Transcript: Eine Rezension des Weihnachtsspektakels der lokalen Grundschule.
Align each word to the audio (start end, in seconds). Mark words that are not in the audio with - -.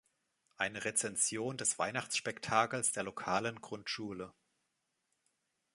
Eine 0.57 0.83
Rezension 0.83 1.57
des 1.57 1.77
Weihnachtsspektakels 1.77 2.91
der 2.91 3.03
lokalen 3.03 3.61
Grundschule. 3.61 4.33